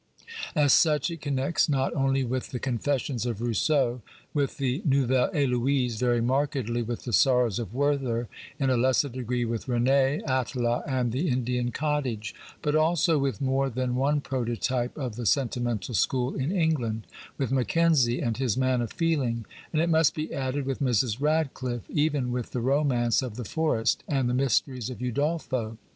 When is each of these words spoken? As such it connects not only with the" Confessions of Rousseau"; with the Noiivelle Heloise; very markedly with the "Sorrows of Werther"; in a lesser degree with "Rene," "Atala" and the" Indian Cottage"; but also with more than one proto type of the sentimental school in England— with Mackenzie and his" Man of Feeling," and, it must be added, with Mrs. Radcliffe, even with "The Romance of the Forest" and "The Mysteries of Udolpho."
As 0.55 0.73
such 0.73 1.11
it 1.11 1.21
connects 1.21 1.69
not 1.69 1.93
only 1.93 2.23
with 2.23 2.49
the" 2.49 2.57
Confessions 2.69 3.23
of 3.27 3.39
Rousseau"; 3.39 4.01
with 4.33 4.57
the 4.57 4.79
Noiivelle 4.83 5.31
Heloise; 5.31 5.97
very 5.99 6.21
markedly 6.21 6.81
with 6.81 7.03
the 7.03 7.13
"Sorrows 7.13 7.59
of 7.59 7.75
Werther"; 7.75 8.27
in 8.59 8.71
a 8.71 8.77
lesser 8.77 9.09
degree 9.09 9.45
with 9.45 9.67
"Rene," 9.67 10.19
"Atala" 10.27 10.83
and 10.87 11.11
the" 11.11 11.29
Indian 11.29 11.69
Cottage"; 11.69 12.33
but 12.63 12.73
also 12.73 13.19
with 13.19 13.41
more 13.41 13.69
than 13.69 13.93
one 13.95 14.21
proto 14.21 14.55
type 14.57 14.97
of 14.97 15.17
the 15.17 15.27
sentimental 15.27 15.93
school 15.93 16.33
in 16.33 16.51
England— 16.51 17.05
with 17.37 17.51
Mackenzie 17.51 18.21
and 18.21 18.37
his" 18.37 18.57
Man 18.57 18.81
of 18.81 18.91
Feeling," 18.91 19.45
and, 19.71 19.79
it 19.79 19.87
must 19.87 20.15
be 20.15 20.33
added, 20.33 20.65
with 20.65 20.79
Mrs. 20.79 21.21
Radcliffe, 21.21 21.87
even 21.91 22.31
with 22.31 22.53
"The 22.53 22.61
Romance 22.61 23.21
of 23.21 23.35
the 23.35 23.45
Forest" 23.45 24.03
and 24.07 24.27
"The 24.27 24.33
Mysteries 24.33 24.89
of 24.89 24.97
Udolpho." 24.99 25.77